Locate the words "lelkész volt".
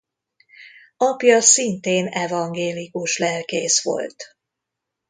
3.17-4.23